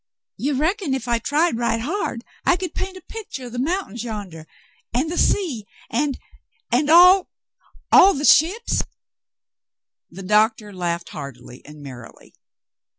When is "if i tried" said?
0.95-1.59